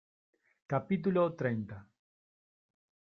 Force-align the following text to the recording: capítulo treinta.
capítulo 0.71 1.23
treinta. 1.39 1.77